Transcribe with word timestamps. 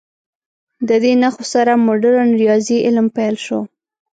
د 0.87 0.89
دې 1.03 1.13
نښو 1.21 1.43
سره 1.53 1.71
مډرن 1.85 2.29
ریاضي 2.41 2.77
علم 2.85 3.07
پیل 3.15 3.35
شو. 3.45 3.59